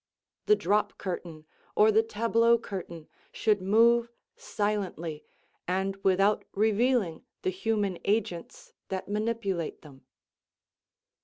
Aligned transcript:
The 0.47 0.55
drop 0.55 0.97
curtain 0.97 1.45
or 1.75 1.91
the 1.91 2.01
tableau 2.01 2.57
curtain 2.57 3.07
should 3.31 3.61
move 3.61 4.09
silently 4.35 5.23
and 5.67 5.95
without 5.97 6.43
revealing 6.55 7.23
the 7.43 7.51
human 7.51 7.99
agents 8.03 8.73
that 8.87 9.07
manipulate 9.07 9.83
them. 9.83 10.07